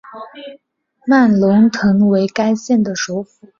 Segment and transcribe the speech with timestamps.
[1.05, 3.47] 曼庞滕为该县的首府。